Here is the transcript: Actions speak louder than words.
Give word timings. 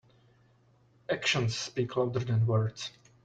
Actions 1.09 1.55
speak 1.55 1.95
louder 1.95 2.21
than 2.21 2.47
words. 2.47 2.89